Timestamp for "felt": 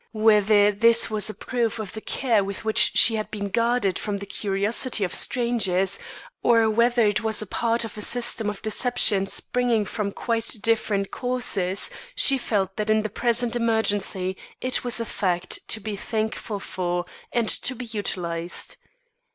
12.39-12.77